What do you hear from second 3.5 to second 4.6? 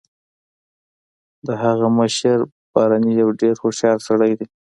هوښیار سړی دی